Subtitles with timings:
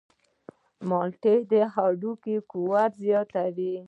[0.89, 3.73] مالټې د هډوکو قوت زیاتوي.